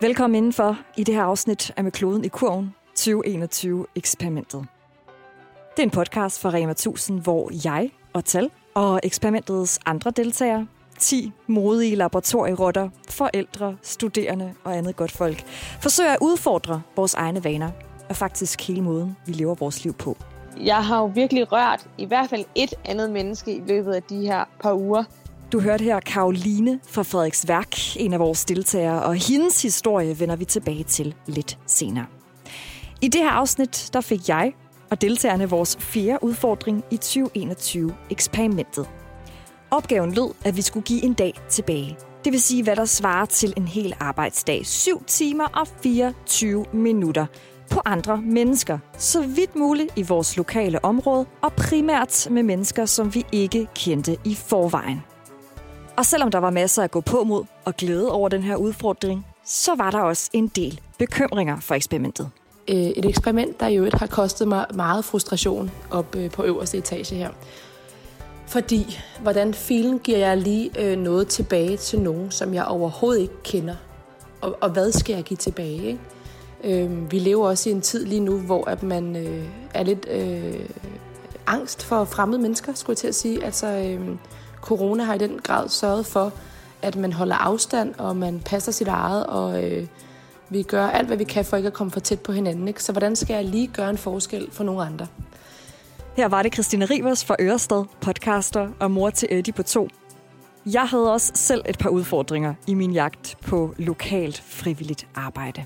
[0.00, 4.66] Velkommen indenfor i det her afsnit af Med kloden i kurven 2021-eksperimentet.
[5.76, 10.66] Det er en podcast fra Rema 1000, hvor jeg og Tal og eksperimentets andre deltagere,
[10.98, 15.44] 10 modige laboratorierotter, forældre, studerende og andet godt folk,
[15.80, 17.70] forsøger at udfordre vores egne vaner
[18.08, 20.16] og faktisk hele måden, vi lever vores liv på.
[20.60, 24.20] Jeg har jo virkelig rørt i hvert fald et andet menneske i løbet af de
[24.20, 25.04] her par uger.
[25.52, 30.36] Du hørte her Karoline fra Frederiks Værk, en af vores deltagere, og hendes historie vender
[30.36, 32.06] vi tilbage til lidt senere.
[33.00, 34.52] I det her afsnit, der fik jeg
[34.90, 38.88] og deltagerne vores fjerde udfordring i 2021-eksperimentet.
[39.70, 41.96] Opgaven lød, at vi skulle give en dag tilbage.
[42.24, 44.66] Det vil sige, hvad der svarer til en hel arbejdsdag.
[44.66, 47.26] 7 timer og 24 minutter
[47.70, 48.78] på andre mennesker.
[48.98, 54.16] Så vidt muligt i vores lokale område, og primært med mennesker, som vi ikke kendte
[54.24, 55.15] i forvejen.
[55.96, 59.26] Og selvom der var masser at gå på mod og glæde over den her udfordring,
[59.44, 62.30] så var der også en del bekymringer for eksperimentet.
[62.68, 66.78] Øh, et eksperiment, der i øvrigt har kostet mig meget frustration op øh, på øverste
[66.78, 67.30] etage her.
[68.46, 73.42] Fordi, hvordan filen giver jeg lige øh, noget tilbage til nogen, som jeg overhovedet ikke
[73.42, 73.74] kender?
[74.40, 75.82] Og, og hvad skal jeg give tilbage?
[75.82, 76.84] Ikke?
[76.84, 79.44] Øh, vi lever også i en tid lige nu, hvor at man øh,
[79.74, 80.60] er lidt øh,
[81.46, 83.44] angst for fremmede mennesker, skulle jeg til at sige.
[83.44, 84.16] Altså, øh,
[84.60, 86.32] corona har i den grad sørget for,
[86.82, 89.86] at man holder afstand, og man passer sit eget, og øh,
[90.48, 92.68] vi gør alt, hvad vi kan for ikke at komme for tæt på hinanden.
[92.68, 92.82] Ikke?
[92.82, 95.06] Så hvordan skal jeg lige gøre en forskel for nogle andre?
[96.16, 99.88] Her var det Christine Rivers fra Ørested, podcaster og mor til Eddie på to.
[100.66, 105.64] Jeg havde også selv et par udfordringer i min jagt på lokalt frivilligt arbejde.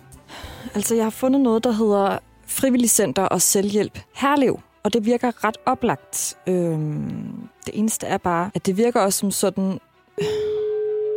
[0.75, 5.56] Altså, jeg har fundet noget, der hedder Frivilligcenter og Selvhjælp Herlev, og det virker ret
[5.67, 6.39] oplagt.
[6.48, 9.78] Øhm, det eneste er bare, at det virker også som sådan
[10.20, 10.27] øh,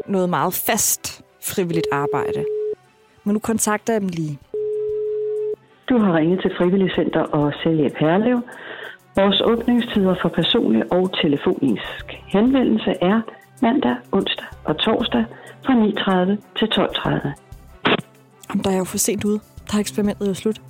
[0.07, 2.45] noget meget fast frivilligt arbejde.
[3.23, 4.39] Men nu kontakter jeg dem lige.
[5.89, 8.41] Du har ringet til Frivillig Center og Selvhjælp Herlev.
[9.15, 13.21] Vores åbningstider for personlig og telefonisk henvendelse er
[13.61, 15.25] mandag, onsdag og torsdag
[15.65, 17.43] fra 9.30 til 12.30.
[18.49, 19.39] Om der er jo for sent ude.
[19.67, 20.61] Der er eksperimentet jo slut.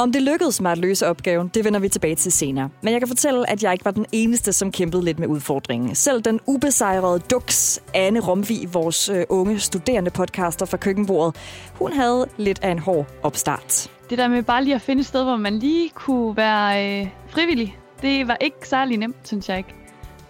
[0.00, 2.68] Om det lykkedes mig at løse opgaven, det vender vi tilbage til senere.
[2.82, 5.94] Men jeg kan fortælle, at jeg ikke var den eneste, som kæmpede lidt med udfordringen.
[5.94, 11.36] Selv den ubesejrede Dux, Anne Romvi, vores øh, unge studerende podcaster fra køkkenbordet,
[11.74, 13.90] hun havde lidt af en hård opstart.
[14.10, 17.08] Det der med bare lige at finde et sted, hvor man lige kunne være øh,
[17.28, 19.74] frivillig, det var ikke særlig nemt, synes jeg ikke.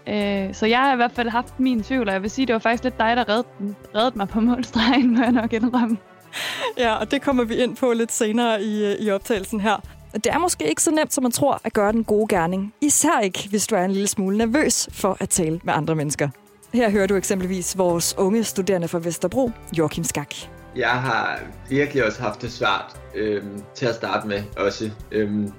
[0.06, 2.52] Øh, så jeg har i hvert fald haft min tvivl, og jeg vil sige, det
[2.52, 5.96] var faktisk lidt dig, der reddede, reddede mig på målstregen, må jeg nok indrømme.
[6.78, 9.76] Ja, og det kommer vi ind på lidt senere i, øh, i optagelsen her.
[10.14, 12.74] Det er måske ikke så nemt, som man tror, at gøre den gode gerning.
[12.80, 16.28] Især ikke, hvis du er en lille smule nervøs for at tale med andre mennesker.
[16.72, 20.34] Her hører du eksempelvis vores unge studerende fra Vesterbro, Joachim Skak.
[20.76, 24.90] Jeg har virkelig også haft det svært øhm, til at starte med også.
[25.12, 25.52] Øhm,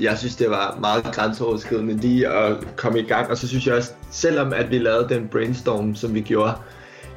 [0.00, 3.30] jeg synes, det var meget grænseoverskridende lige at komme i gang.
[3.30, 6.52] Og så synes jeg også, selvom at vi lavede den brainstorm, som vi gjorde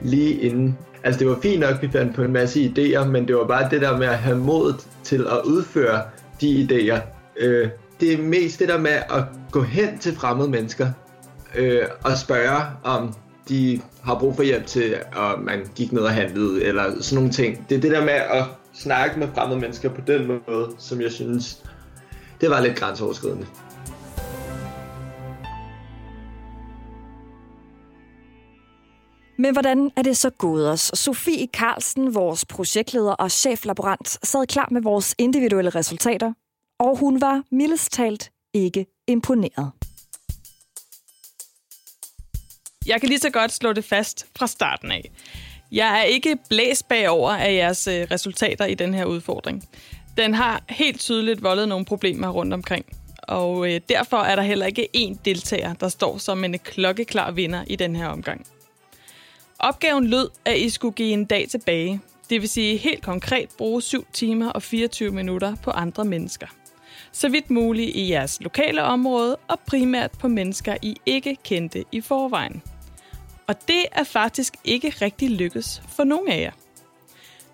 [0.01, 0.77] lige inden.
[1.03, 3.47] Altså det var fint nok, at vi fandt på en masse idéer, men det var
[3.47, 4.73] bare det der med at have mod
[5.03, 6.01] til at udføre
[6.41, 6.99] de idéer.
[7.39, 10.87] Øh, det er mest det der med at gå hen til fremmede mennesker
[11.55, 13.13] øh, og spørge om
[13.49, 17.31] de har brug for hjælp til, at man gik ned og handlede, eller sådan nogle
[17.31, 17.65] ting.
[17.69, 18.43] Det er det der med at
[18.73, 21.63] snakke med fremmede mennesker på den måde, som jeg synes,
[22.41, 23.45] det var lidt grænseoverskridende.
[29.39, 30.91] Men hvordan er det så gået os?
[30.93, 36.33] Sofie Carlsen, vores projektleder og cheflaborant, sad klar med vores individuelle resultater,
[36.79, 39.71] og hun var mildest talt ikke imponeret.
[42.85, 45.11] Jeg kan lige så godt slå det fast fra starten af.
[45.71, 49.69] Jeg er ikke blæst bagover af jeres øh, resultater i den her udfordring.
[50.17, 52.85] Den har helt tydeligt voldet nogle problemer rundt omkring.
[53.23, 57.63] Og øh, derfor er der heller ikke én deltager, der står som en klokkeklar vinder
[57.67, 58.45] i den her omgang.
[59.59, 62.01] Opgaven lød, at I skulle give en dag tilbage.
[62.29, 66.47] Det vil sige helt konkret bruge 7 timer og 24 minutter på andre mennesker.
[67.11, 72.01] Så vidt muligt i jeres lokale område og primært på mennesker, I ikke kendte i
[72.01, 72.61] forvejen.
[73.47, 76.51] Og det er faktisk ikke rigtig lykkes for nogen af jer.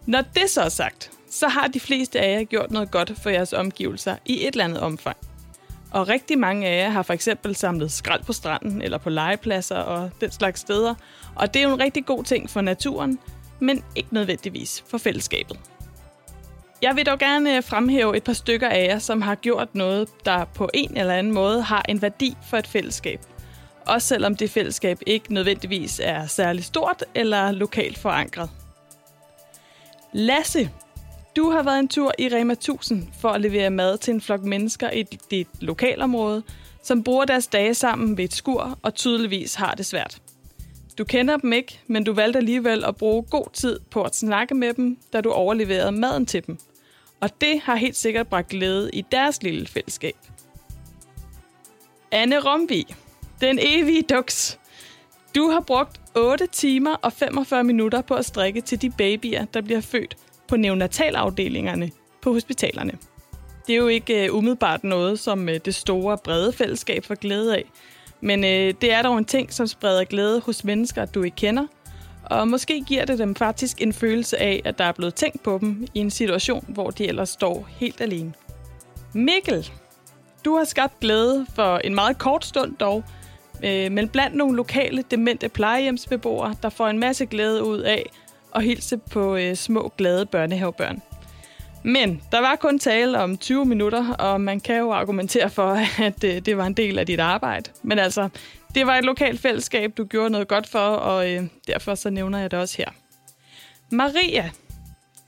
[0.06, 3.30] Når det så er sagt, så har de fleste af jer gjort noget godt for
[3.30, 5.18] jeres omgivelser i et eller andet omfang.
[5.96, 9.78] Og rigtig mange af jer har for eksempel samlet skrald på stranden eller på legepladser
[9.78, 10.96] og den slags steder.
[11.36, 13.20] Og det er jo en rigtig god ting for naturen,
[13.60, 15.60] men ikke nødvendigvis for fællesskabet.
[16.82, 20.10] Jeg vil dog gerne øh, fremhæve et par stykker af jer, som har gjort noget,
[20.26, 23.20] der på en eller anden måde har en værdi for et fællesskab.
[23.88, 28.50] Også selvom det fællesskab ikke nødvendigvis er særlig stort eller lokalt forankret.
[30.14, 30.72] Lasse,
[31.36, 34.44] du har været en tur i Rema 1000 for at levere mad til en flok
[34.44, 36.44] mennesker i dit lokalområde,
[36.84, 40.22] som bruger deres dage sammen ved et skur og tydeligvis har det svært.
[40.98, 44.56] Du kender dem ikke, men du valgte alligevel at bruge god tid på at snakke
[44.56, 46.58] med dem, da du overleverede maden til dem.
[47.22, 50.16] Og det har helt sikkert bragt glæde i deres lille fællesskab.
[52.12, 52.96] Anne Romvi,
[53.42, 54.60] den evige duks.
[55.36, 59.62] Du har brugt 8 timer og 45 minutter på at strikke til de babyer, der
[59.62, 60.18] bliver født
[60.48, 62.92] på neonatalafdelingerne på hospitalerne.
[63.68, 67.56] Det er jo ikke uh, umiddelbart noget, som uh, det store brede fællesskab får glæde
[67.56, 67.64] af.
[68.22, 71.68] Men uh, det er dog en ting, som spreder glæde hos mennesker, du ikke kender.
[72.24, 75.58] Og måske giver det dem faktisk en følelse af, at der er blevet tænkt på
[75.62, 78.34] dem i en situation, hvor de ellers står helt alene.
[79.14, 79.70] Mikkel,
[80.46, 83.04] du har skabt glæde for en meget kort stund dog,
[83.62, 88.10] men blandt nogle lokale demente plejehjemsbeboere, der får en masse glæde ud af
[88.56, 91.02] og hilse på øh, små glade børnehavebørn.
[91.84, 95.70] Men der var kun tale om 20 minutter, og man kan jo argumentere for,
[96.08, 97.72] at øh, det var en del af dit arbejde.
[97.84, 98.30] Men altså,
[98.76, 102.40] det var et lokalt fællesskab, du gjorde noget godt for, og øh, derfor så nævner
[102.40, 102.90] jeg det også her.
[103.92, 104.50] Maria,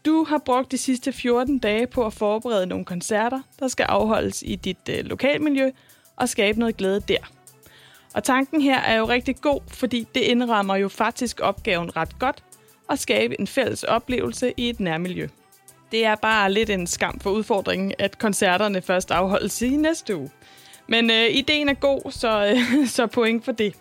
[0.06, 4.44] du har brugt de sidste 14 dage på at forberede nogle koncerter, der skal afholdes
[4.45, 5.71] i dit øh, lokalmiljø
[6.15, 7.31] og skabe noget glæde der.
[8.13, 12.44] Og tanken her er jo rigtig god, fordi det indrammer jo faktisk opgaven ret godt
[12.89, 15.28] og skabe en fælles oplevelse i et nærmiljø.
[15.92, 20.30] Det er bare lidt en skam for udfordringen, at koncerterne først afholdes i næste uge.
[20.88, 23.75] Men øh, ideen er god, så, øh, så point for det.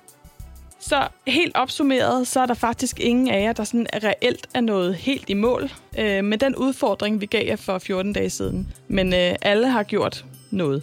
[0.81, 4.95] Så helt opsummeret, så er der faktisk ingen af jer, der sådan reelt er nået
[4.95, 8.73] helt i mål øh, med den udfordring, vi gav jer for 14 dage siden.
[8.89, 10.83] Men øh, alle har gjort noget.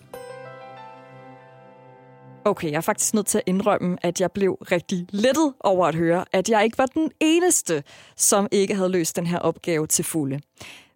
[2.45, 5.95] Okay, jeg er faktisk nødt til at indrømme, at jeg blev rigtig lettet over at
[5.95, 7.83] høre, at jeg ikke var den eneste,
[8.15, 10.39] som ikke havde løst den her opgave til fulde.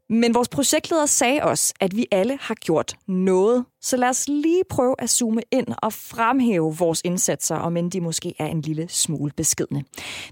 [0.09, 3.65] Men vores projektleder sagde også, at vi alle har gjort noget.
[3.81, 8.01] Så lad os lige prøve at zoome ind og fremhæve vores indsatser, om end de
[8.01, 9.83] måske er en lille smule beskidende.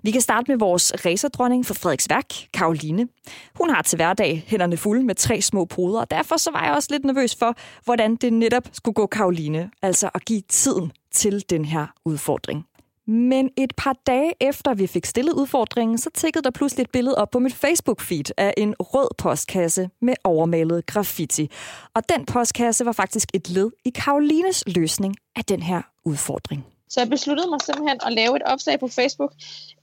[0.04, 3.08] Vi kan starte med vores racerdronning for Frederiksværk, Karoline.
[3.56, 6.74] Hun har til hverdag hænderne fulde med tre små poder, og derfor så var jeg
[6.74, 11.50] også lidt nervøs for, hvordan det netop skulle gå Karoline, altså at give tiden til
[11.50, 12.68] den her udfordring.
[13.08, 17.16] Men et par dage efter vi fik stillet udfordringen, så tikkede der pludselig et billede
[17.16, 21.52] op på mit Facebook-feed af en rød postkasse med overmalet graffiti.
[21.94, 26.66] Og den postkasse var faktisk et led i Karolines løsning af den her udfordring.
[26.90, 29.34] Så jeg besluttede mig simpelthen at lave et opslag på Facebook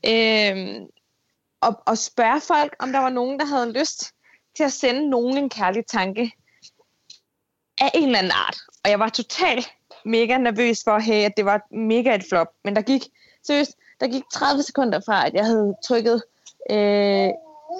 [0.06, 0.56] øh,
[1.60, 4.12] og, og spørge folk, om der var nogen, der havde lyst
[4.56, 6.32] til at sende nogen en kærlig tanke
[7.80, 8.58] af en eller anden art.
[8.84, 9.72] Og jeg var totalt
[10.04, 12.48] mega nervøs for, hey, at det var mega et flop.
[12.64, 13.02] Men der gik,
[13.46, 16.22] seriøst, der gik 30 sekunder fra, at jeg havde trykket
[16.70, 17.28] øh,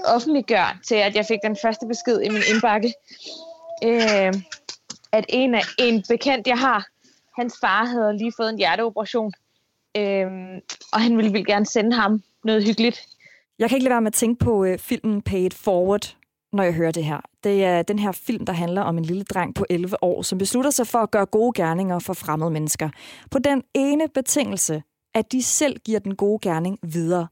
[0.04, 2.92] offentliggør, til at jeg fik den første besked i min indbakke.
[3.84, 4.32] Øh,
[5.12, 6.86] at en, af, en bekendt, jeg har,
[7.40, 9.32] hans far havde lige fået en hjerteoperation.
[9.96, 10.26] Øh,
[10.92, 13.00] og han ville, ville gerne sende ham noget hyggeligt.
[13.58, 16.16] Jeg kan ikke lade være med at tænke på øh, filmen Pay It Forward,
[16.52, 17.20] når jeg hører det her.
[17.44, 20.38] Det er den her film, der handler om en lille dreng på 11 år, som
[20.38, 22.88] beslutter sig for at gøre gode gerninger for fremmede mennesker.
[23.31, 24.82] På den ene betingelse,
[25.14, 27.29] at de selv giver den gode gerning videre.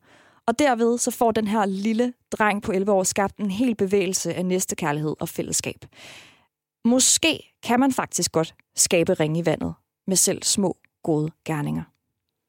[0.47, 4.35] Og derved så får den her lille dreng på 11 år skabt en hel bevægelse
[4.35, 5.87] af næstekærlighed og fællesskab.
[6.85, 9.75] Måske kan man faktisk godt skabe ring i vandet
[10.07, 11.83] med selv små gode gerninger.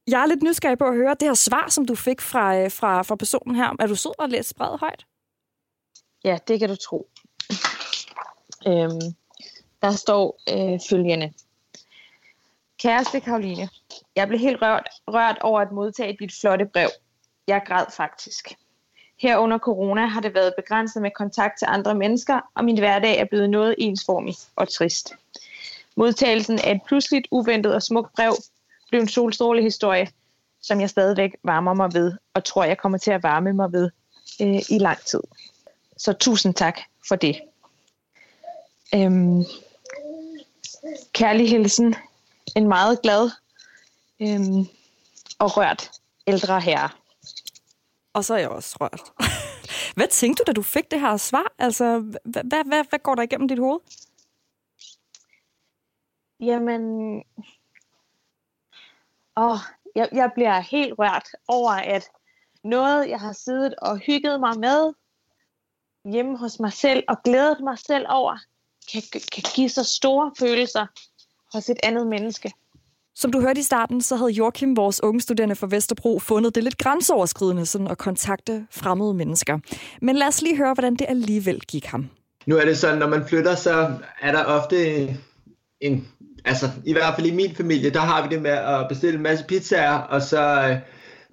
[0.08, 2.72] Jeg er lidt nysgerrig på at høre det her svar, som du fik fra, øh,
[2.72, 3.76] fra, fra personen her.
[3.80, 5.06] Er du sød og læst spredt højt?
[6.24, 7.10] Ja, det kan du tro.
[8.68, 9.16] Øhm,
[9.82, 11.34] der står øh, følgende.
[12.80, 13.70] Kæreste Karoline,
[14.16, 16.90] jeg blev helt rørt, rørt over at modtage dit flotte brev.
[17.48, 18.54] Jeg græd faktisk.
[19.20, 23.20] Her under corona har det været begrænset med kontakt til andre mennesker, og min hverdag
[23.20, 25.14] er blevet noget ensformig og trist.
[25.96, 28.34] Modtagelsen af et pludseligt, uventet og smukt brev
[28.90, 30.08] blev en solstråle historie,
[30.62, 33.90] som jeg stadigvæk varmer mig ved, og tror, jeg kommer til at varme mig ved
[34.42, 35.22] øh, i lang tid.
[36.04, 37.42] Så tusind tak for det.
[38.96, 39.44] Øhm,
[41.14, 41.96] kærlig hilsen.
[42.56, 43.32] En meget glad
[44.20, 44.66] øhm,
[45.40, 45.92] og rørt
[46.28, 46.90] ældre herre.
[48.14, 49.02] Og så er jeg også rørt.
[49.98, 51.54] hvad tænkte du, da du fik det her svar?
[51.58, 53.80] Altså, hvad, hvad, hvad, hvad går der igennem dit hoved?
[56.40, 56.84] Jamen,
[59.38, 59.60] åh,
[59.96, 62.10] jeg, jeg bliver helt rørt over, at
[62.64, 64.94] noget, jeg har siddet og hygget mig med,
[66.06, 68.38] hjemme hos mig selv og glædet mig selv over,
[68.92, 70.86] kan, kan give så store følelser
[71.54, 72.52] hos et andet menneske.
[73.16, 76.64] Som du hørte i starten, så havde Joachim, vores unge studerende fra Vesterbro, fundet det
[76.64, 79.60] lidt grænseoverskridende sådan at kontakte fremmede mennesker.
[80.02, 82.10] Men lad os lige høre, hvordan det alligevel gik ham.
[82.46, 85.08] Nu er det sådan, når man flytter, så er der ofte
[85.82, 86.08] en,
[86.46, 89.24] altså i hvert fald i min familie, der har vi det med at bestille en
[89.24, 90.78] masse pizzaer, og så øh,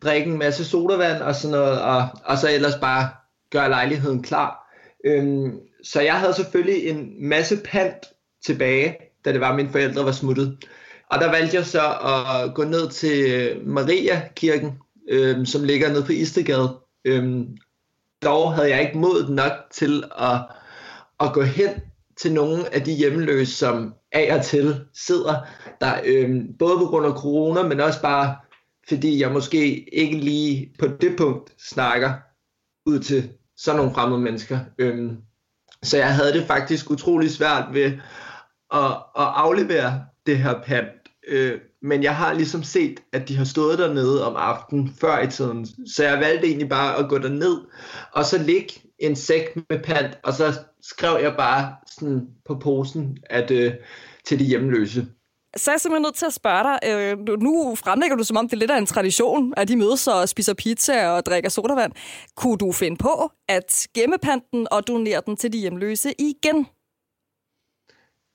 [0.02, 3.08] drikke en masse sodavand og sådan noget, og, og så ellers bare
[3.50, 4.74] gøre lejligheden klar.
[5.04, 8.06] Øhm, så jeg havde selvfølgelig en masse pant
[8.46, 10.64] tilbage, da det var, at mine forældre var smuttet.
[11.10, 14.72] Og der valgte jeg så at gå ned til Maria Kirken,
[15.10, 16.78] øhm, som ligger nede på Istegade.
[17.04, 17.56] Øhm,
[18.22, 20.40] dog havde jeg ikke mod nok til at,
[21.20, 21.70] at gå hen
[22.20, 25.34] til nogle af de hjemløse, som af og til sidder
[25.80, 28.36] der, øhm, både på grund af corona, men også bare
[28.88, 32.12] fordi jeg måske ikke lige på det punkt snakker
[32.86, 34.58] ud til sådan nogle fremmede mennesker.
[34.78, 35.16] Øhm,
[35.82, 37.92] så jeg havde det faktisk utrolig svært ved
[38.74, 40.88] at, at aflevere det her pant.
[41.28, 45.30] Øh, men jeg har ligesom set, at de har stået dernede om aftenen før i
[45.30, 45.66] tiden.
[45.86, 47.60] Så jeg valgte egentlig bare at gå derned,
[48.12, 53.18] og så ligge en sæk med pant, og så skrev jeg bare sådan på posen
[53.30, 53.74] at, øh,
[54.24, 55.06] til de hjemløse.
[55.56, 56.78] Så er jeg simpelthen nødt til at spørge dig.
[56.90, 60.06] Øh, nu fremlægger du, som om det er lidt af en tradition, at de mødes
[60.06, 61.92] og spiser pizza og drikker sodavand.
[62.36, 66.66] Kunne du finde på at gemme panten og donere den til de hjemløse igen?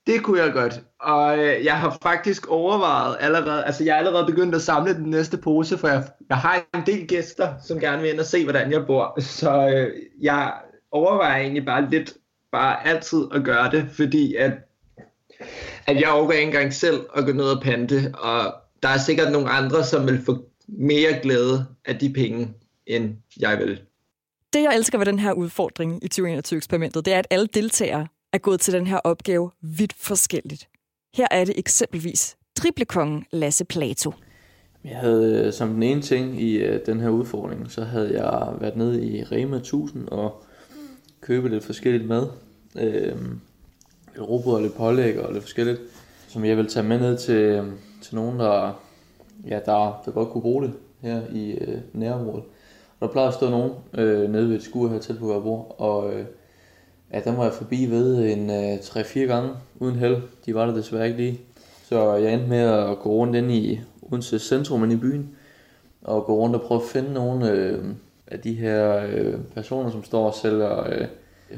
[0.06, 0.80] Det kunne jeg godt.
[1.00, 5.10] Og øh, jeg har faktisk overvejet allerede, altså jeg er allerede begyndt at samle den
[5.10, 8.44] næste pose, for jeg, jeg har en del gæster, som gerne vil ind og se,
[8.44, 9.20] hvordan jeg bor.
[9.20, 10.52] Så øh, jeg
[10.92, 12.14] overvejer egentlig bare lidt,
[12.52, 14.52] bare altid at gøre det, fordi at
[15.86, 19.32] at jeg overgår ikke engang selv at gå ned og pante, og der er sikkert
[19.32, 22.48] nogle andre, som vil få mere glæde af de penge,
[22.86, 23.80] end jeg vil.
[24.52, 28.38] Det, jeg elsker ved den her udfordring i 2021-eksperimentet, det er, at alle deltagere er
[28.38, 30.68] gået til den her opgave vidt forskelligt.
[31.14, 34.12] Her er det eksempelvis driblekongen Lasse Plato.
[34.84, 38.60] Jeg havde øh, som den ene ting i øh, den her udfordring, så havde jeg
[38.60, 40.44] været nede i Rema 1000 og
[41.20, 42.28] købe lidt forskelligt mad.
[42.78, 43.40] Øhm,
[44.16, 45.80] lidt råbrød og lidt pålæg og lidt forskelligt,
[46.28, 48.82] som jeg vil tage med ned til, øhm, til nogen, der,
[49.48, 52.44] ja, der, der godt kunne bruge det her i øh, nærområdet.
[53.00, 55.34] Og der plejer at stå nogen øh, nede ved et skur her tæt på hvor
[55.34, 56.24] jeg bor, og øh,
[57.12, 60.16] ja, der var jeg forbi ved en øh, 3-4 gange uden held.
[60.46, 61.40] De var der desværre ikke lige.
[61.88, 65.36] Så jeg endte med at gå rundt ind i Odense centrum i byen,
[66.02, 67.84] og gå rundt og prøve at finde nogle øh,
[68.26, 71.06] af de her øh, personer, som står og sælger øh,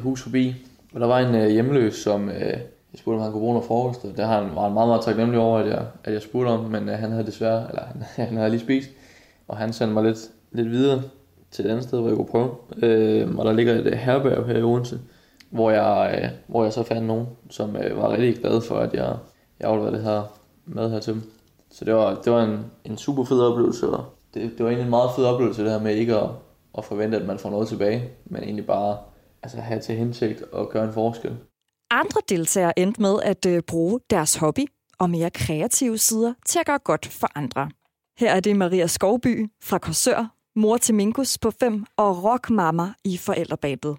[0.00, 0.54] hus forbi.
[0.96, 3.66] Men der var en øh, hjemløs, som øh, jeg spurgte, om han kunne bruge noget
[3.66, 4.02] frokost.
[4.02, 6.64] Det har han, var han meget, meget taknemmelig over, at jeg, at jeg spurgte om,
[6.64, 8.90] men øh, han havde desværre, eller han, han havde lige spist,
[9.48, 10.18] og han sendte mig lidt,
[10.52, 11.02] lidt videre
[11.50, 12.50] til et andet sted, hvor jeg kunne prøve.
[12.82, 14.98] Øh, og der ligger et øh, herberg her i Odense,
[15.50, 18.94] hvor jeg, øh, hvor jeg så fandt nogen, som øh, var rigtig glad for, at
[18.94, 19.16] jeg,
[19.60, 20.22] jeg afleverede det her
[20.66, 21.22] mad her til dem.
[21.70, 24.84] Så det var, det var en, en super fed oplevelse, og det, det var egentlig
[24.84, 26.28] en meget fed oplevelse, det her med ikke at,
[26.78, 28.96] at forvente, at man får noget tilbage, men egentlig bare
[29.46, 31.36] altså have til hensigt at gøre en forskel.
[31.90, 34.66] Andre deltagere endte med at øh, bruge deres hobby
[34.98, 37.70] og mere kreative sider til at gøre godt for andre.
[38.18, 43.16] Her er det Maria Skovby fra Korsør, mor til Minkus på 5 og rockmamma i
[43.16, 43.96] forældrebadet.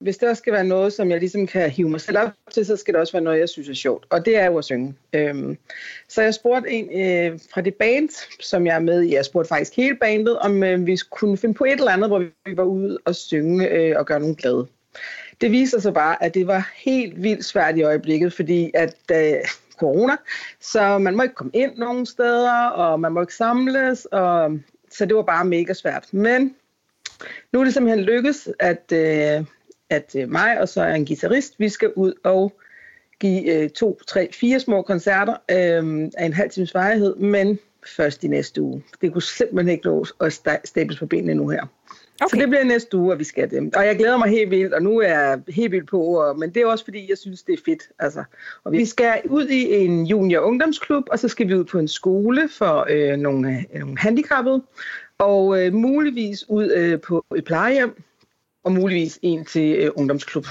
[0.00, 2.76] Hvis der skal være noget, som jeg ligesom kan hive mig selv op til, så
[2.76, 4.06] skal det også være noget, jeg synes er sjovt.
[4.10, 4.94] Og det er jo at synge.
[5.12, 5.56] Øhm,
[6.08, 8.08] så jeg spurgte en øh, fra det band,
[8.42, 9.14] som jeg er med i.
[9.14, 12.18] Jeg spurgte faktisk hele bandet, om øh, vi kunne finde på et eller andet, hvor
[12.18, 14.66] vi var ude og synge øh, og gøre nogen glade.
[15.40, 19.34] Det viser sig bare, at det var helt vildt svært i øjeblikket, fordi at øh,
[19.78, 20.16] corona,
[20.60, 24.58] så man må ikke komme ind nogen steder, og man må ikke samles, og,
[24.90, 26.12] så det var bare mega svært.
[26.12, 26.54] Men
[27.52, 29.44] nu er det simpelthen lykkedes, at, øh,
[29.90, 32.52] at øh, mig og så er en guitarist, vi skal ud og
[33.20, 37.58] give øh, to, tre, fire små koncerter øh, af en halv times varighed, men
[37.96, 38.84] først i næste uge.
[39.00, 40.32] Det kunne simpelthen ikke nå at
[40.64, 41.66] stables på benene nu her.
[42.20, 42.36] Okay.
[42.36, 43.76] Så det bliver næste uge, at vi skal det.
[43.76, 46.50] Og jeg glæder mig helt vildt, og nu er jeg helt vildt på, og, men
[46.50, 47.82] det er også fordi, jeg synes, det er fedt.
[47.98, 48.24] Altså.
[48.64, 51.88] Og vi skal ud i en junior ungdomsklub, og så skal vi ud på en
[51.88, 54.62] skole for øh, nogle, øh, nogle handicappede,
[55.18, 58.02] og øh, muligvis ud øh, på et plejehjem,
[58.64, 60.46] og muligvis en til øh, ungdomsklub.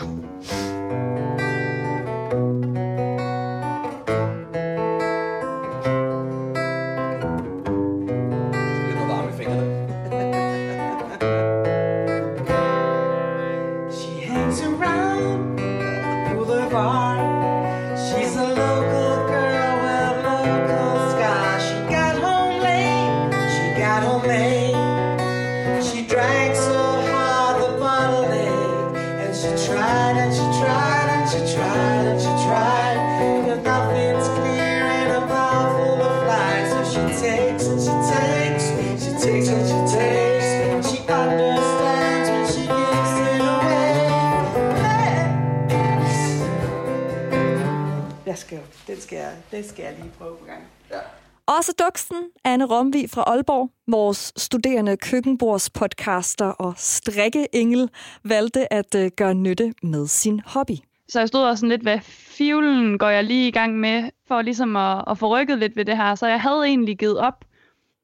[49.05, 50.63] Skal, jeg, det skal jeg lige prøve på gang.
[50.91, 51.00] Ja.
[51.47, 57.89] Også duksen, Anne Romvi fra Aalborg, vores studerende køkkenbordspodcaster og strikkeengel,
[58.24, 60.77] valgte at øh, gøre nytte med sin hobby.
[61.09, 62.00] Så jeg stod også sådan lidt, hvad
[62.38, 65.85] fivlen går jeg lige i gang med, for ligesom at, at få rykket lidt ved
[65.85, 66.15] det her.
[66.15, 67.45] Så jeg havde egentlig givet op,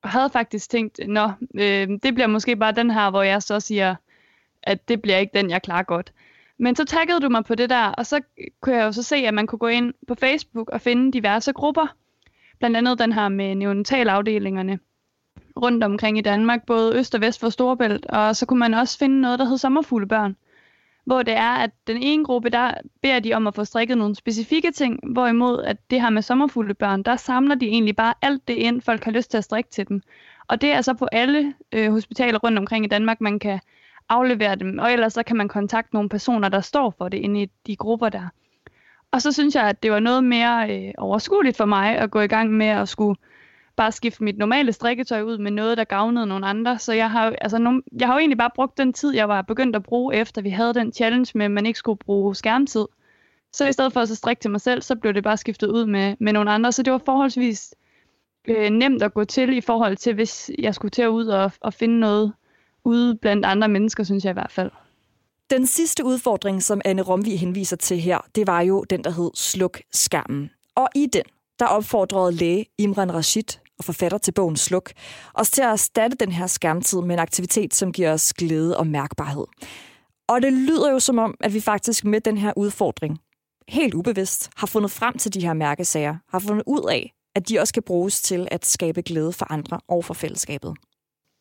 [0.04, 3.60] og havde faktisk tænkt, nå, øh, det bliver måske bare den her, hvor jeg så
[3.60, 3.96] siger,
[4.64, 6.14] at det bliver ikke den, jeg klarer godt.
[6.62, 8.22] Men så taggede du mig på det der, og så
[8.62, 11.54] kunne jeg jo så se, at man kunne gå ind på Facebook og finde diverse
[11.54, 11.96] grupper.
[12.60, 14.80] Blandt andet den her med neonatalafdelingerne
[15.58, 18.06] rundt omkring i Danmark, både øst og vest for Storebælt.
[18.06, 20.36] Og så kunne man også finde noget, der hed sommerfuglebørn.
[21.06, 24.16] Hvor det er, at den ene gruppe, der beder de om at få strikket nogle
[24.16, 28.54] specifikke ting, hvorimod at det her med sommerfuglebørn, der samler de egentlig bare alt det
[28.54, 30.02] ind, folk har lyst til at strikke til dem.
[30.48, 33.60] Og det er så på alle øh, hospitaler rundt omkring i Danmark, man kan
[34.12, 37.42] aflevere dem, og ellers så kan man kontakte nogle personer, der står for det inde
[37.42, 38.28] i de grupper der.
[39.12, 42.20] Og så synes jeg, at det var noget mere øh, overskueligt for mig at gå
[42.20, 43.20] i gang med at skulle
[43.76, 46.80] bare skifte mit normale strikketøj ud med noget, der gavnede nogle andre.
[46.80, 49.42] Så jeg har, altså, no, jeg har jo egentlig bare brugt den tid, jeg var
[49.42, 52.86] begyndt at bruge, efter vi havde den challenge med, at man ikke skulle bruge skærmtid.
[53.54, 55.68] Så i stedet for at så strikke til mig selv, så blev det bare skiftet
[55.68, 56.72] ud med, med nogle andre.
[56.72, 57.76] Så det var forholdsvis
[58.48, 61.52] øh, nemt at gå til i forhold til, hvis jeg skulle til at ud og,
[61.62, 62.34] og finde noget
[62.86, 64.72] ude blandt andre mennesker, synes jeg i hvert fald.
[65.50, 69.32] Den sidste udfordring, som Anne Romvi henviser til her, det var jo den, der hed
[69.34, 70.50] Sluk skærmen.
[70.76, 71.24] Og i den,
[71.60, 74.92] der opfordrede læge Imran Rashid og forfatter til bogen Sluk,
[75.34, 78.88] os til at erstatte den her skærmtid med en aktivitet, som giver os glæde og
[78.88, 79.46] mærkbarhed.
[80.28, 83.20] Og det lyder jo som om, at vi faktisk med den her udfordring,
[83.68, 87.60] helt ubevidst, har fundet frem til de her mærkesager, har fundet ud af, at de
[87.60, 90.76] også kan bruges til at skabe glæde for andre og for fællesskabet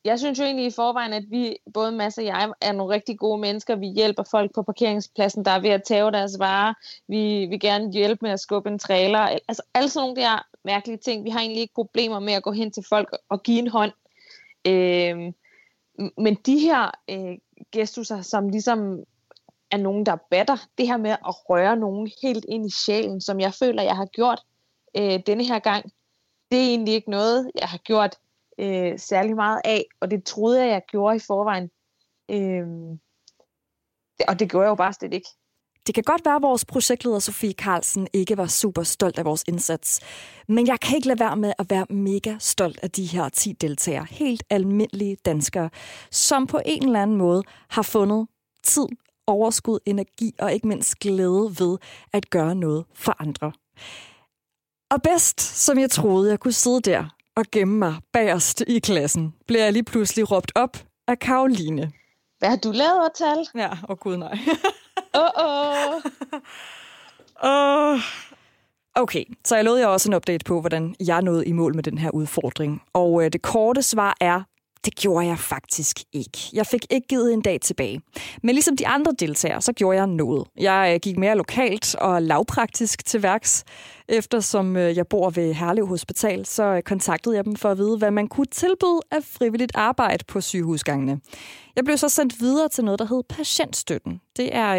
[0.04, 3.18] jeg synes jo egentlig i forvejen, at vi, både Mads og jeg, er nogle rigtig
[3.18, 3.76] gode mennesker.
[3.76, 6.74] Vi hjælper folk på parkeringspladsen, der er ved at tage deres varer.
[7.08, 9.18] Vi vil gerne hjælpe med at skubbe en trailer.
[9.18, 11.24] Altså alle sådan nogle der mærkelige ting.
[11.24, 13.92] Vi har egentlig ikke problemer med at gå hen til folk og give en hånd.
[14.66, 15.32] Øh,
[16.18, 17.38] men de her øh,
[17.72, 19.04] gestusser, som ligesom
[19.70, 23.40] er nogen, der batter, det her med at røre nogen helt ind i sjælen, som
[23.40, 24.42] jeg føler, jeg har gjort
[24.96, 25.92] øh, denne her gang,
[26.50, 28.16] det er egentlig ikke noget, jeg har gjort
[28.60, 31.70] øh, særlig meget af, og det troede jeg, jeg gjorde i forvejen.
[32.30, 32.66] Øh,
[34.28, 35.28] og det gjorde jeg jo bare slet ikke.
[35.86, 39.44] Det kan godt være, at vores projektleder Sofie Carlsen ikke var super stolt af vores
[39.48, 40.00] indsats.
[40.48, 43.52] Men jeg kan ikke lade være med at være mega stolt af de her 10
[43.52, 44.06] deltagere.
[44.10, 45.70] Helt almindelige danskere,
[46.10, 48.28] som på en eller anden måde har fundet
[48.62, 48.86] tid,
[49.26, 51.78] overskud, energi og ikke mindst glæde ved
[52.12, 53.52] at gøre noget for andre.
[54.90, 59.34] Og bedst, som jeg troede, jeg kunne sidde der og gemme mig bagerst i klassen,
[59.46, 60.76] blev jeg lige pludselig råbt op
[61.08, 61.92] af Karoline.
[62.38, 63.46] Hvad har du lavet at tale?
[63.54, 64.38] Ja, og oh, gud nej.
[65.20, 65.94] Åh, åh.
[67.42, 68.00] oh.
[68.94, 71.82] Okay, så jeg lovede jer også en update på, hvordan jeg nåede i mål med
[71.82, 72.82] den her udfordring.
[72.92, 74.42] Og øh, det korte svar er,
[74.84, 76.38] det gjorde jeg faktisk ikke.
[76.52, 78.00] Jeg fik ikke givet en dag tilbage.
[78.42, 80.46] Men ligesom de andre deltagere, så gjorde jeg noget.
[80.56, 83.64] Jeg øh, gik mere lokalt og lavpraktisk til værks.
[84.08, 87.98] Eftersom øh, jeg bor ved Herlev Hospital, så øh, kontaktede jeg dem for at vide,
[87.98, 91.20] hvad man kunne tilbyde af frivilligt arbejde på sygehusgangene.
[91.76, 94.20] Jeg blev så sendt videre til noget, der hed Patientstøtten.
[94.36, 94.74] Det er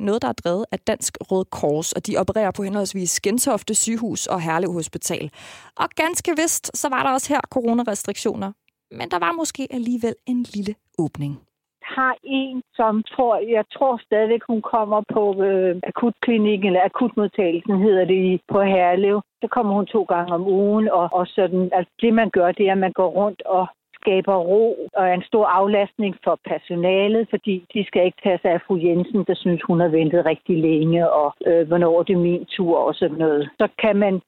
[0.00, 4.26] noget, der er drevet af Dansk Røde Kors, og de opererer på henholdsvis Gentofte sygehus
[4.26, 5.30] og Herlev Hospital.
[5.76, 8.52] Og ganske vist, så var der også her coronarestriktioner,
[8.98, 11.32] men der var måske alligevel en lille åbning
[11.98, 18.04] har en, som tror, jeg tror stadigvæk, hun kommer på øh, akutklinikken, eller akutmodtagelsen hedder
[18.04, 19.20] det på Herlev.
[19.42, 22.68] Så kommer hun to gange om ugen, og, og sådan, altså det man gør, det
[22.68, 23.66] er, at man går rundt og
[23.98, 28.50] skaber ro og er en stor aflastning for personalet, fordi de skal ikke tage sig
[28.50, 32.44] af fru Jensen, der synes, hun har ventet rigtig længe, og øh, hvornår det min
[32.56, 33.50] tur og sådan noget.
[33.60, 34.20] Så kan man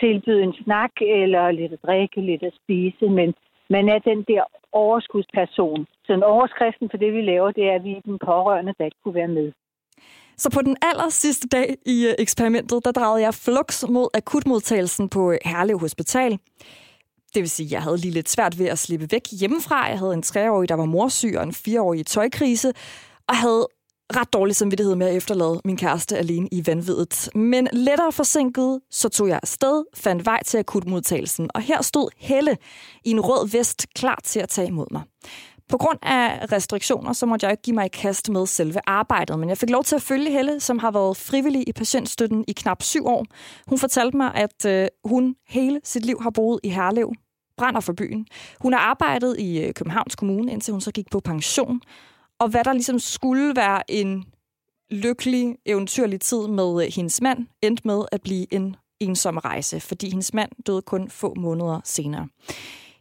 [0.00, 3.34] tilbyde en snak eller lidt at drikke, lidt at spise, men
[3.70, 5.86] man er den der overskudsperson.
[6.04, 8.84] Så en overskriften for det, vi laver, det er, at vi er den pårørende, der
[8.84, 9.52] ikke kunne være med.
[10.36, 15.08] Så på den aller sidste dag i øh, eksperimentet, der drejede jeg flux mod akutmodtagelsen
[15.08, 16.38] på øh, Herlev Hospital.
[17.34, 19.86] Det vil sige, at jeg havde lige lidt svært ved at slippe væk hjemmefra.
[19.86, 22.68] Jeg havde en treårig, der var morsyg, og en fireårig i tøjkrise,
[23.28, 23.66] og havde
[24.16, 27.28] ret dårlig samvittighed med at efterlade min kæreste alene i vanvittet.
[27.34, 32.56] Men lettere forsinket, så tog jeg afsted, fandt vej til akutmodtagelsen, og her stod Helle
[33.04, 35.02] i en rød vest klar til at tage imod mig.
[35.68, 39.38] På grund af restriktioner, så måtte jeg ikke give mig i kast med selve arbejdet,
[39.38, 42.52] men jeg fik lov til at følge Helle, som har været frivillig i patientstøtten i
[42.52, 43.26] knap syv år.
[43.66, 47.12] Hun fortalte mig, at øh, hun hele sit liv har boet i Herlev,
[47.56, 48.26] brænder for byen.
[48.60, 51.80] Hun har arbejdet i øh, Københavns Kommune, indtil hun så gik på pension,
[52.40, 54.24] og hvad der ligesom skulle være en
[54.90, 60.10] lykkelig, eventyrlig tid med øh, hendes mand, endte med at blive en ensom rejse, fordi
[60.10, 62.28] hendes mand døde kun få måneder senere.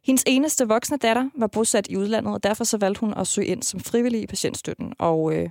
[0.03, 3.47] Hendes eneste voksne datter var bosat i udlandet, og derfor så valgte hun at søge
[3.47, 4.93] ind som frivillig i patientstøtten.
[4.99, 5.49] Og øh,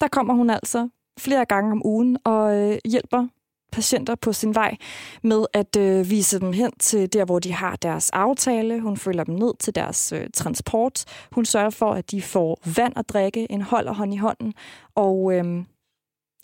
[0.00, 3.26] der kommer hun altså flere gange om ugen og øh, hjælper
[3.72, 4.76] patienter på sin vej
[5.22, 8.80] med at øh, vise dem hen til der, hvor de har deres aftale.
[8.80, 11.04] Hun følger dem ned til deres øh, transport.
[11.32, 14.54] Hun sørger for, at de får vand at drikke, en hold og hånd i hånden,
[14.94, 15.64] og øh,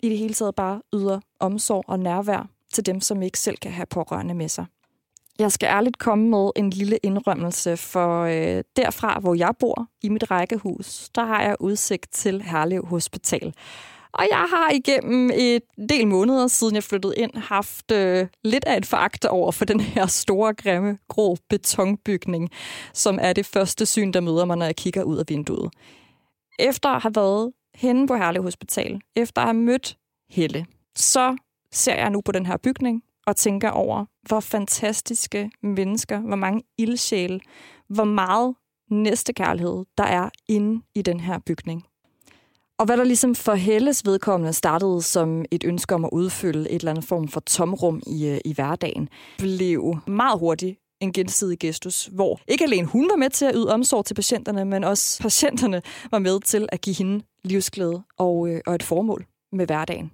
[0.03, 3.71] i det hele taget bare yder omsorg og nærvær til dem, som ikke selv kan
[3.71, 4.65] have pårørende med sig.
[5.39, 10.09] Jeg skal ærligt komme med en lille indrømmelse, for øh, derfra, hvor jeg bor, i
[10.09, 13.53] mit rækkehus, der har jeg udsigt til Herlev Hospital.
[14.15, 18.77] Og jeg har igennem et del måneder, siden jeg flyttede ind, haft øh, lidt af
[18.77, 22.49] et foragt over for den her store, grimme, grå betonbygning,
[22.93, 25.73] som er det første syn, der møder mig, når jeg kigger ud af vinduet.
[26.59, 29.97] Efter at have været henne på Herlev Hospital, efter at have mødt
[30.29, 31.35] Helle, så
[31.71, 36.63] ser jeg nu på den her bygning og tænker over, hvor fantastiske mennesker, hvor mange
[36.77, 37.39] ildsjæle,
[37.89, 38.55] hvor meget
[38.91, 41.85] næstekærlighed, der er inde i den her bygning.
[42.77, 46.75] Og hvad der ligesom for Helles vedkommende startede som et ønske om at udfylde et
[46.75, 52.05] eller andet form for tomrum i, øh, i hverdagen, blev meget hurtigt en gensidig gestus,
[52.05, 55.81] hvor ikke alene hun var med til at yde omsorg til patienterne, men også patienterne
[56.11, 60.11] var med til at give hende livsglæde og, øh, og et formål med hverdagen.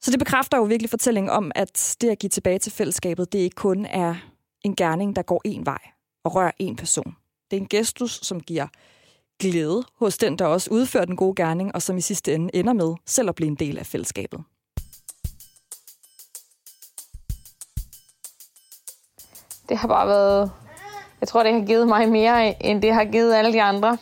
[0.00, 3.38] Så det bekræfter jo virkelig fortællingen om, at det at give tilbage til fællesskabet, det
[3.38, 4.14] ikke kun er
[4.64, 5.78] en gerning, der går en vej
[6.24, 7.16] og rører en person.
[7.50, 8.66] Det er en gestus, som giver
[9.38, 12.72] glæde hos den, der også udfører den gode gerning, og som i sidste ende ender
[12.72, 14.40] med selv at blive en del af fællesskabet.
[19.68, 20.50] Det har bare været...
[21.20, 23.98] Jeg tror, det har givet mig mere, end det har givet alle de andre.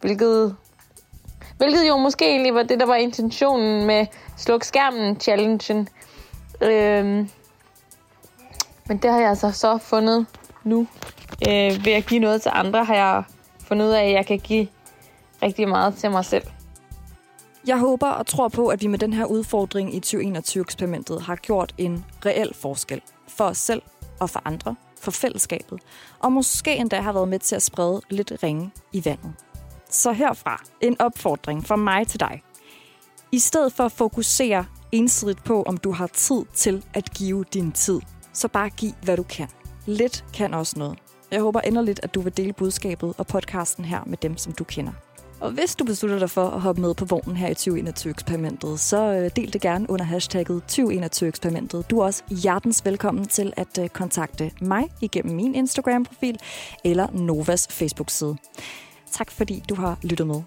[0.00, 0.56] Hvilket,
[1.56, 5.88] hvilket jo måske egentlig var det, der var intentionen med sluk skærmen-challengen.
[6.60, 7.30] Øhm,
[8.86, 10.26] men det har jeg altså så fundet
[10.64, 10.86] nu
[11.48, 13.24] øh, ved at give noget til andre, har jeg
[13.60, 14.68] fundet ud af, at jeg kan give
[15.42, 16.44] rigtig meget til mig selv.
[17.66, 21.74] Jeg håber og tror på, at vi med den her udfordring i 2021-eksperimentet har gjort
[21.78, 23.82] en reel forskel for os selv
[24.20, 25.80] og for andre, for fællesskabet,
[26.18, 29.32] og måske endda har været med til at sprede lidt ringe i vandet.
[29.90, 32.42] Så herfra en opfordring fra mig til dig.
[33.32, 37.72] I stedet for at fokusere ensidigt på, om du har tid til at give din
[37.72, 38.00] tid,
[38.32, 39.48] så bare giv, hvad du kan.
[39.86, 40.98] Lidt kan også noget.
[41.30, 44.64] Jeg håber endeligt, at du vil dele budskabet og podcasten her med dem, som du
[44.64, 44.92] kender.
[45.40, 49.12] Og hvis du beslutter dig for at hoppe med på vognen her i 2021-eksperimentet, så
[49.12, 51.90] øh, del det gerne under hashtagget 2021-eksperimentet.
[51.90, 56.38] Du er også hjertens velkommen til at øh, kontakte mig igennem min Instagram-profil
[56.84, 58.36] eller Novas Facebook-side.
[59.12, 60.42] Tak fordi du har lyttet med.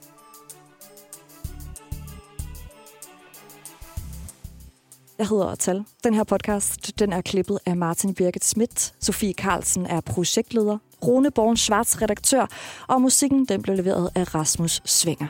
[5.19, 5.85] Jeg hedder Tal.
[6.03, 8.93] Den her podcast den er klippet af Martin Birgit Schmidt.
[8.99, 10.77] Sofie Carlsen er projektleder.
[11.05, 12.47] Rune Born Schwarz redaktør.
[12.87, 15.27] Og musikken den blev leveret af Rasmus Svinger.